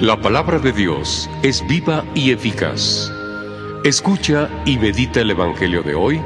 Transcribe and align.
La 0.00 0.16
palabra 0.22 0.60
de 0.60 0.72
Dios 0.72 1.28
es 1.42 1.66
viva 1.66 2.04
y 2.14 2.30
eficaz. 2.30 3.12
Escucha 3.84 4.48
y 4.64 4.78
medita 4.78 5.20
el 5.20 5.30
Evangelio 5.30 5.82
de 5.82 5.94
hoy 5.94 6.20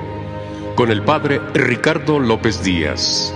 con 0.75 0.91
el 0.91 1.03
Padre 1.03 1.41
Ricardo 1.55 2.19
López 2.19 2.63
Díaz. 2.63 3.35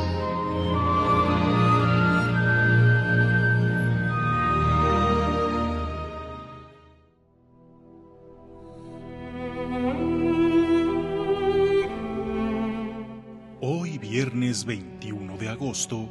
21 14.66 15.38
de 15.38 15.48
agosto, 15.48 16.08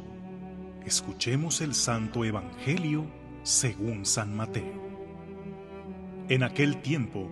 escuchemos 0.86 1.60
el 1.60 1.74
Santo 1.74 2.24
Evangelio 2.24 3.04
según 3.42 4.06
San 4.06 4.34
Mateo. 4.34 4.82
En 6.30 6.42
aquel 6.42 6.80
tiempo, 6.80 7.30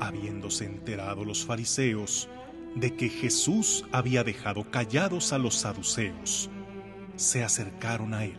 habiéndose 0.00 0.66
enterado 0.66 1.24
los 1.24 1.46
fariseos 1.46 2.28
de 2.74 2.94
que 2.94 3.08
Jesús 3.08 3.86
había 3.90 4.22
dejado 4.22 4.70
callados 4.70 5.32
a 5.32 5.38
los 5.38 5.54
saduceos, 5.54 6.50
se 7.16 7.42
acercaron 7.42 8.12
a 8.12 8.26
él. 8.26 8.38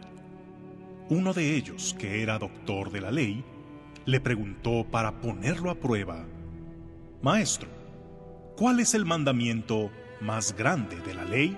Uno 1.10 1.34
de 1.34 1.56
ellos, 1.56 1.96
que 1.98 2.22
era 2.22 2.38
doctor 2.38 2.92
de 2.92 3.02
la 3.02 3.10
ley, 3.10 3.44
le 4.06 4.22
preguntó 4.22 4.86
para 4.92 5.22
ponerlo 5.22 5.72
a 5.72 5.76
prueba, 5.80 6.24
Maestro, 7.24 7.70
¿cuál 8.56 8.80
es 8.80 8.94
el 8.94 9.06
mandamiento 9.06 9.90
más 10.22 10.56
grande 10.56 10.98
de 11.02 11.16
la 11.16 11.26
ley? 11.26 11.58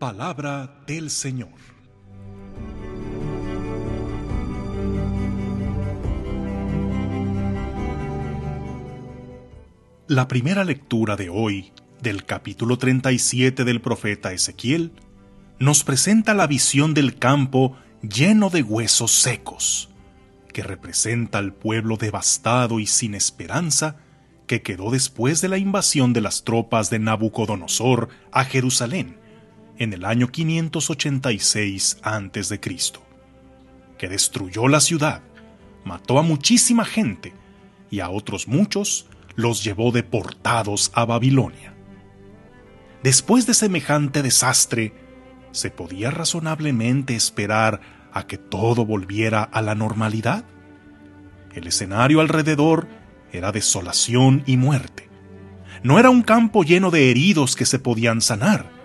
Palabra 0.00 0.80
del 0.86 1.10
Señor. 1.10 1.50
La 10.08 10.26
primera 10.26 10.64
lectura 10.64 11.16
de 11.16 11.28
hoy, 11.28 11.74
del 12.00 12.24
capítulo 12.24 12.78
37 12.78 13.64
del 13.64 13.82
profeta 13.82 14.32
Ezequiel, 14.32 14.92
nos 15.58 15.84
presenta 15.84 16.32
la 16.32 16.46
visión 16.46 16.94
del 16.94 17.18
campo 17.18 17.76
lleno 18.00 18.48
de 18.48 18.62
huesos 18.62 19.12
secos, 19.12 19.90
que 20.54 20.62
representa 20.62 21.36
al 21.36 21.52
pueblo 21.52 21.98
devastado 21.98 22.80
y 22.80 22.86
sin 22.86 23.14
esperanza 23.14 23.98
que 24.46 24.62
quedó 24.62 24.90
después 24.90 25.42
de 25.42 25.50
la 25.50 25.58
invasión 25.58 26.14
de 26.14 26.22
las 26.22 26.42
tropas 26.42 26.88
de 26.88 27.00
Nabucodonosor 27.00 28.08
a 28.32 28.44
Jerusalén 28.44 29.19
en 29.80 29.94
el 29.94 30.04
año 30.04 30.28
586 30.28 31.98
a.C., 32.02 32.60
que 33.98 34.08
destruyó 34.08 34.68
la 34.68 34.78
ciudad, 34.78 35.22
mató 35.84 36.18
a 36.18 36.22
muchísima 36.22 36.84
gente 36.84 37.32
y 37.90 38.00
a 38.00 38.10
otros 38.10 38.46
muchos 38.46 39.06
los 39.36 39.64
llevó 39.64 39.90
deportados 39.90 40.92
a 40.94 41.06
Babilonia. 41.06 41.74
Después 43.02 43.46
de 43.46 43.54
semejante 43.54 44.22
desastre, 44.22 44.92
¿se 45.50 45.70
podía 45.70 46.10
razonablemente 46.10 47.16
esperar 47.16 47.80
a 48.12 48.26
que 48.26 48.36
todo 48.36 48.84
volviera 48.84 49.42
a 49.42 49.62
la 49.62 49.74
normalidad? 49.74 50.44
El 51.54 51.66
escenario 51.66 52.20
alrededor 52.20 52.86
era 53.32 53.50
desolación 53.50 54.42
y 54.44 54.58
muerte. 54.58 55.08
No 55.82 55.98
era 55.98 56.10
un 56.10 56.20
campo 56.20 56.64
lleno 56.64 56.90
de 56.90 57.10
heridos 57.10 57.56
que 57.56 57.64
se 57.64 57.78
podían 57.78 58.20
sanar, 58.20 58.79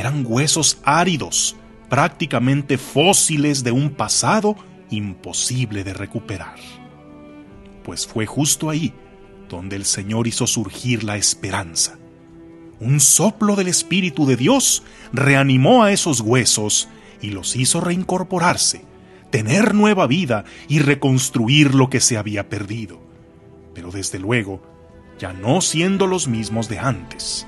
eran 0.00 0.24
huesos 0.26 0.78
áridos, 0.82 1.56
prácticamente 1.88 2.78
fósiles 2.78 3.62
de 3.62 3.70
un 3.70 3.90
pasado 3.90 4.56
imposible 4.90 5.84
de 5.84 5.94
recuperar. 5.94 6.56
Pues 7.84 8.06
fue 8.06 8.26
justo 8.26 8.70
ahí 8.70 8.94
donde 9.48 9.76
el 9.76 9.84
Señor 9.84 10.26
hizo 10.26 10.46
surgir 10.46 11.04
la 11.04 11.16
esperanza. 11.16 11.98
Un 12.78 13.00
soplo 13.00 13.56
del 13.56 13.68
Espíritu 13.68 14.24
de 14.24 14.36
Dios 14.36 14.82
reanimó 15.12 15.82
a 15.82 15.92
esos 15.92 16.20
huesos 16.20 16.88
y 17.20 17.30
los 17.30 17.54
hizo 17.56 17.80
reincorporarse, 17.80 18.84
tener 19.30 19.74
nueva 19.74 20.06
vida 20.06 20.44
y 20.68 20.78
reconstruir 20.78 21.74
lo 21.74 21.90
que 21.90 22.00
se 22.00 22.16
había 22.16 22.48
perdido. 22.48 23.00
Pero 23.74 23.90
desde 23.90 24.18
luego, 24.18 24.62
ya 25.18 25.34
no 25.34 25.60
siendo 25.60 26.06
los 26.06 26.26
mismos 26.26 26.68
de 26.70 26.78
antes. 26.78 27.46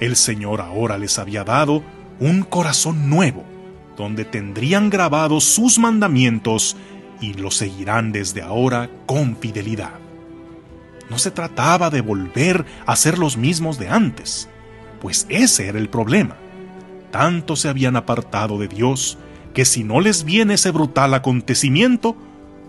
El 0.00 0.14
Señor 0.14 0.60
ahora 0.60 0.96
les 0.96 1.18
había 1.18 1.44
dado 1.44 1.82
un 2.20 2.42
corazón 2.42 3.10
nuevo, 3.10 3.44
donde 3.96 4.24
tendrían 4.24 4.90
grabados 4.90 5.44
sus 5.44 5.78
mandamientos 5.78 6.76
y 7.20 7.34
los 7.34 7.56
seguirán 7.56 8.12
desde 8.12 8.42
ahora 8.42 8.90
con 9.06 9.36
fidelidad. 9.36 9.94
No 11.10 11.18
se 11.18 11.30
trataba 11.30 11.90
de 11.90 12.00
volver 12.00 12.64
a 12.86 12.94
ser 12.94 13.18
los 13.18 13.36
mismos 13.36 13.78
de 13.78 13.88
antes, 13.88 14.48
pues 15.00 15.26
ese 15.28 15.66
era 15.66 15.78
el 15.78 15.88
problema. 15.88 16.36
Tanto 17.10 17.56
se 17.56 17.68
habían 17.68 17.96
apartado 17.96 18.58
de 18.58 18.68
Dios 18.68 19.18
que 19.54 19.64
si 19.64 19.82
no 19.82 20.00
les 20.00 20.24
viene 20.24 20.54
ese 20.54 20.70
brutal 20.70 21.14
acontecimiento, 21.14 22.14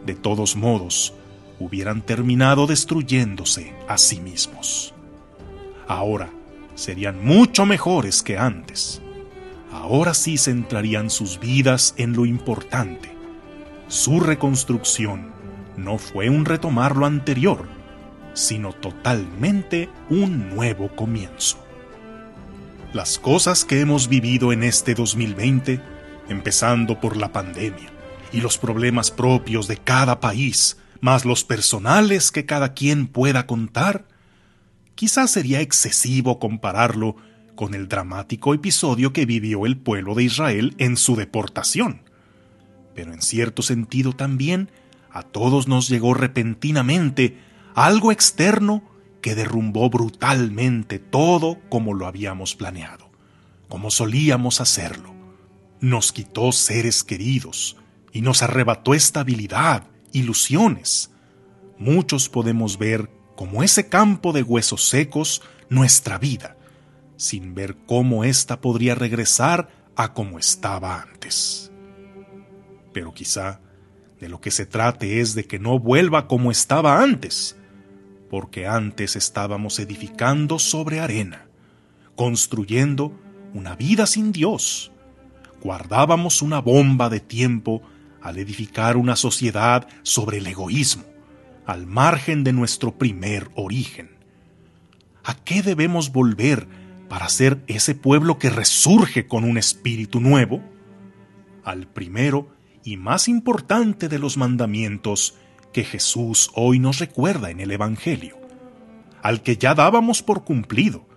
de 0.06 0.16
todos 0.16 0.56
modos, 0.56 1.14
hubieran 1.60 2.02
terminado 2.02 2.66
destruyéndose 2.66 3.76
a 3.88 3.98
sí 3.98 4.20
mismos. 4.20 4.94
Ahora 5.88 6.32
serían 6.80 7.26
mucho 7.26 7.66
mejores 7.66 8.24
que 8.24 8.38
antes. 8.38 9.02
Ahora 9.70 10.14
sí 10.14 10.38
centrarían 10.38 11.10
sus 11.10 11.38
vidas 11.38 11.94
en 11.98 12.14
lo 12.14 12.26
importante. 12.26 13.14
Su 13.90 14.22
reconstrucción 14.22 15.30
no 15.76 15.98
fue 15.98 16.30
un 16.30 16.46
retomar 16.46 16.96
lo 16.96 17.06
anterior, 17.06 17.68
sino 18.34 18.72
totalmente 18.72 19.90
un 20.10 20.50
nuevo 20.56 20.96
comienzo. 20.96 21.58
Las 22.94 23.20
cosas 23.20 23.66
que 23.66 23.82
hemos 23.82 24.08
vivido 24.08 24.54
en 24.54 24.64
este 24.64 24.96
2020, 24.96 25.82
empezando 26.30 27.02
por 27.02 27.18
la 27.18 27.34
pandemia 27.34 27.90
y 28.32 28.40
los 28.40 28.58
problemas 28.58 29.12
propios 29.12 29.68
de 29.68 29.76
cada 29.76 30.22
país, 30.22 30.78
más 31.02 31.26
los 31.26 31.44
personales 31.44 32.32
que 32.32 32.46
cada 32.46 32.74
quien 32.74 33.08
pueda 33.08 33.48
contar, 33.48 34.06
quizás 35.00 35.32
sería 35.32 35.62
excesivo 35.62 36.40
compararlo 36.40 37.16
con 37.56 37.74
el 37.74 37.88
dramático 37.88 38.54
episodio 38.54 39.14
que 39.14 39.26
vivió 39.26 39.66
el 39.66 39.78
pueblo 39.78 40.14
de 40.14 40.24
Israel 40.26 40.76
en 40.78 40.98
su 40.98 41.16
deportación. 41.16 42.02
Pero 42.96 43.14
en 43.14 43.22
cierto 43.22 43.62
sentido 43.62 44.12
también 44.12 44.70
a 45.10 45.24
todos 45.24 45.70
nos 45.70 45.88
llegó 45.88 46.16
repentinamente 46.16 47.38
algo 47.76 48.12
externo 48.12 48.84
que 49.22 49.36
derrumbó 49.36 49.90
brutalmente 49.90 51.00
todo 51.00 51.60
como 51.70 51.94
lo 51.94 52.06
habíamos 52.06 52.56
planeado, 52.56 53.10
como 53.70 53.92
solíamos 53.92 54.60
hacerlo. 54.60 55.14
Nos 55.80 56.12
quitó 56.12 56.52
seres 56.52 57.06
queridos 57.06 57.78
y 58.12 58.20
nos 58.20 58.44
arrebató 58.44 58.94
estabilidad, 58.94 59.88
ilusiones. 60.12 61.10
Muchos 61.78 62.28
podemos 62.28 62.78
ver 62.78 63.10
como 63.40 63.64
ese 63.64 63.88
campo 63.88 64.34
de 64.34 64.44
huesos 64.44 64.90
secos 64.90 65.42
nuestra 65.70 66.18
vida, 66.18 66.58
sin 67.16 67.56
ver 67.56 67.78
cómo 67.86 68.26
ésta 68.26 68.60
podría 68.60 68.96
regresar 68.96 69.70
a 69.96 70.12
como 70.12 70.40
estaba 70.40 71.02
antes. 71.02 71.72
Pero 72.92 73.14
quizá 73.14 73.62
de 74.20 74.28
lo 74.28 74.42
que 74.42 74.52
se 74.52 74.66
trate 74.66 75.22
es 75.22 75.36
de 75.36 75.46
que 75.46 75.58
no 75.58 75.80
vuelva 75.80 76.28
como 76.28 76.52
estaba 76.52 77.02
antes, 77.02 77.56
porque 78.30 78.68
antes 78.68 79.16
estábamos 79.16 79.80
edificando 79.80 80.60
sobre 80.60 81.00
arena, 81.00 81.48
construyendo 82.18 83.18
una 83.54 83.74
vida 83.78 84.06
sin 84.06 84.34
Dios. 84.34 84.92
Guardábamos 85.64 86.42
una 86.42 86.60
bomba 86.60 87.08
de 87.08 87.22
tiempo 87.22 87.84
al 88.22 88.38
edificar 88.38 88.98
una 88.98 89.16
sociedad 89.16 89.88
sobre 90.04 90.40
el 90.40 90.48
egoísmo, 90.48 91.06
al 91.70 91.86
margen 91.86 92.44
de 92.44 92.52
nuestro 92.52 92.98
primer 92.98 93.52
origen. 93.54 94.10
¿A 95.24 95.36
qué 95.36 95.62
debemos 95.62 96.12
volver 96.12 96.68
para 97.08 97.30
ser 97.30 97.64
ese 97.68 97.94
pueblo 97.94 98.40
que 98.40 98.50
resurge 98.50 99.28
con 99.28 99.44
un 99.44 99.56
espíritu 99.56 100.20
nuevo? 100.20 100.64
Al 101.64 101.86
primero 101.86 102.50
y 102.84 102.98
más 102.98 103.28
importante 103.28 104.10
de 104.10 104.18
los 104.18 104.36
mandamientos 104.36 105.36
que 105.72 105.84
Jesús 105.84 106.50
hoy 106.56 106.80
nos 106.80 106.98
recuerda 106.98 107.52
en 107.52 107.60
el 107.60 107.70
Evangelio, 107.70 108.40
al 109.22 109.44
que 109.44 109.58
ya 109.58 109.76
dábamos 109.76 110.24
por 110.24 110.44
cumplido, 110.44 111.08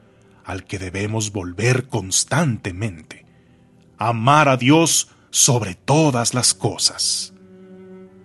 al 0.45 0.65
que 0.65 0.79
debemos 0.79 1.33
volver 1.33 1.87
constantemente, 1.89 3.25
amar 3.97 4.51
a 4.51 4.59
Dios 4.59 5.09
sobre 5.31 5.77
todas 5.77 6.35
las 6.35 6.53
cosas. 6.53 7.32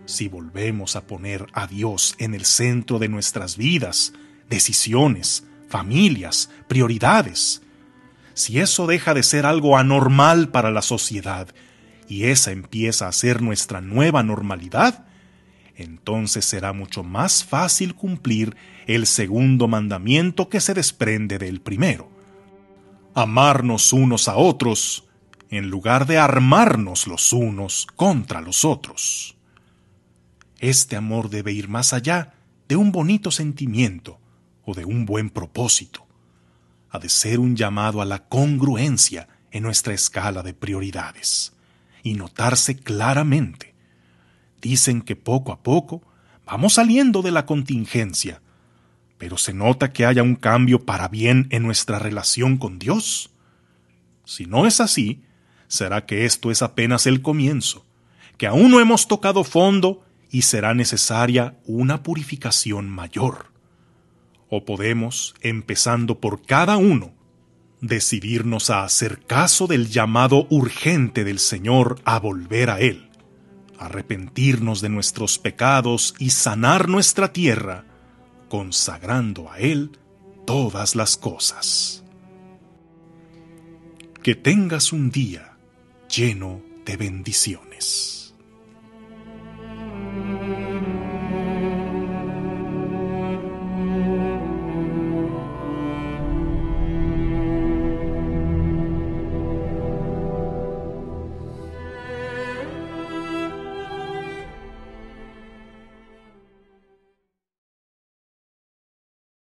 Si 0.07 0.29
volvemos 0.29 0.95
a 0.95 1.05
poner 1.05 1.47
a 1.51 1.67
Dios 1.67 2.15
en 2.17 2.33
el 2.33 2.45
centro 2.45 2.97
de 2.97 3.09
nuestras 3.09 3.57
vidas, 3.57 4.13
decisiones, 4.49 5.45
familias, 5.67 6.49
prioridades, 6.69 7.61
si 8.33 8.59
eso 8.61 8.87
deja 8.87 9.13
de 9.13 9.21
ser 9.21 9.45
algo 9.45 9.77
anormal 9.77 10.47
para 10.47 10.71
la 10.71 10.81
sociedad 10.81 11.49
y 12.07 12.23
esa 12.25 12.51
empieza 12.51 13.09
a 13.09 13.11
ser 13.11 13.41
nuestra 13.41 13.81
nueva 13.81 14.23
normalidad, 14.23 15.05
entonces 15.75 16.45
será 16.45 16.71
mucho 16.71 17.03
más 17.03 17.43
fácil 17.43 17.93
cumplir 17.93 18.55
el 18.85 19.07
segundo 19.07 19.67
mandamiento 19.67 20.47
que 20.47 20.61
se 20.61 20.73
desprende 20.73 21.37
del 21.37 21.59
primero. 21.59 22.09
Amarnos 23.13 23.91
unos 23.91 24.29
a 24.29 24.37
otros 24.37 25.03
en 25.49 25.69
lugar 25.69 26.07
de 26.07 26.17
armarnos 26.17 27.07
los 27.07 27.33
unos 27.33 27.87
contra 27.97 28.39
los 28.39 28.63
otros. 28.63 29.36
Este 30.59 30.95
amor 30.95 31.29
debe 31.29 31.53
ir 31.53 31.67
más 31.67 31.93
allá 31.93 32.33
de 32.67 32.75
un 32.75 32.91
bonito 32.91 33.31
sentimiento 33.31 34.19
o 34.65 34.73
de 34.73 34.85
un 34.85 35.05
buen 35.05 35.29
propósito. 35.29 36.05
Ha 36.89 36.99
de 36.99 37.09
ser 37.09 37.39
un 37.39 37.55
llamado 37.55 38.01
a 38.01 38.05
la 38.05 38.27
congruencia 38.27 39.27
en 39.51 39.63
nuestra 39.63 39.93
escala 39.93 40.43
de 40.43 40.53
prioridades 40.53 41.53
y 42.03 42.13
notarse 42.13 42.75
claramente. 42.75 43.75
Dicen 44.61 45.01
que 45.01 45.15
poco 45.15 45.51
a 45.51 45.61
poco 45.61 46.01
vamos 46.45 46.73
saliendo 46.73 47.21
de 47.21 47.31
la 47.31 47.45
contingencia, 47.45 48.41
pero 49.17 49.37
se 49.37 49.53
nota 49.53 49.91
que 49.91 50.05
haya 50.05 50.23
un 50.23 50.35
cambio 50.35 50.85
para 50.85 51.07
bien 51.07 51.47
en 51.51 51.63
nuestra 51.63 51.99
relación 51.99 52.57
con 52.57 52.79
Dios. 52.79 53.31
Si 54.25 54.45
no 54.45 54.65
es 54.65 54.81
así, 54.81 55.23
será 55.67 56.05
que 56.05 56.25
esto 56.25 56.51
es 56.51 56.61
apenas 56.61 57.05
el 57.07 57.21
comienzo, 57.21 57.85
que 58.37 58.47
aún 58.47 58.71
no 58.71 58.79
hemos 58.79 59.07
tocado 59.07 59.43
fondo 59.43 60.06
y 60.29 60.43
será 60.43 60.73
necesaria 60.73 61.57
una 61.65 62.03
purificación 62.03 62.89
mayor. 62.89 63.51
O 64.49 64.65
podemos, 64.65 65.35
empezando 65.41 66.19
por 66.19 66.45
cada 66.45 66.77
uno, 66.77 67.13
decidirnos 67.81 68.69
a 68.69 68.83
hacer 68.83 69.25
caso 69.25 69.67
del 69.67 69.89
llamado 69.89 70.47
urgente 70.49 71.23
del 71.23 71.39
Señor 71.39 71.99
a 72.05 72.19
volver 72.19 72.69
a 72.69 72.79
Él, 72.79 73.09
arrepentirnos 73.77 74.81
de 74.81 74.89
nuestros 74.89 75.37
pecados 75.37 76.15
y 76.17 76.31
sanar 76.31 76.89
nuestra 76.89 77.33
tierra, 77.33 77.85
consagrando 78.49 79.51
a 79.51 79.59
Él 79.59 79.97
todas 80.45 80.95
las 80.95 81.17
cosas. 81.17 82.03
Que 84.23 84.35
tengas 84.35 84.91
un 84.91 85.11
día 85.11 85.57
lleno 86.09 86.61
de 86.85 86.97
bendiciones. 86.97 88.26